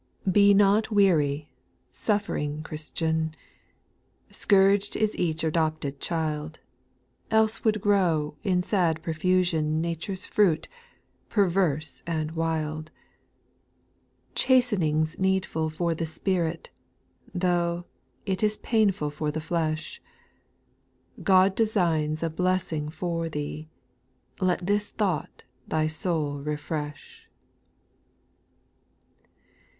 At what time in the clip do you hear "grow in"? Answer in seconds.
7.81-8.63